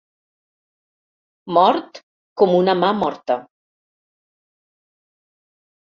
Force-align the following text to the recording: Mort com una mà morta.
Mort 1.59 2.01
com 2.43 2.57
una 2.63 2.77
mà 2.83 2.91
morta. 3.05 3.39